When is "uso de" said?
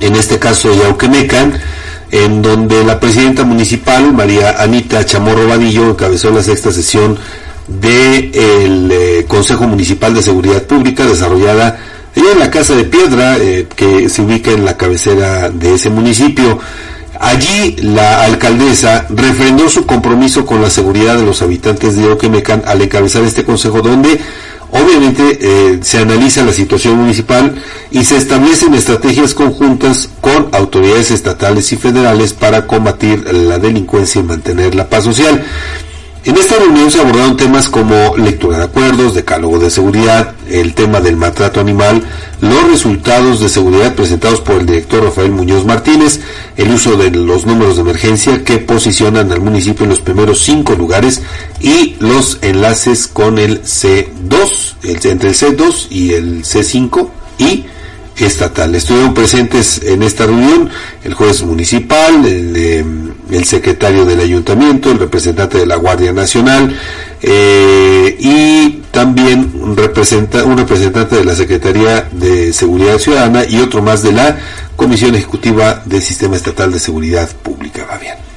46.70-47.10